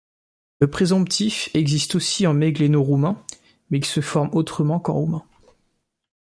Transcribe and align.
Le 0.59 0.67
présomptif 0.67 1.51
existe 1.53 1.93
aussi 1.93 2.25
en 2.25 2.33
mégléno-roumain 2.33 3.23
mais 3.69 3.77
il 3.77 3.85
se 3.85 4.01
forme 4.01 4.31
autrement 4.33 4.79
qu’en 4.79 4.93
roumain. 4.95 5.23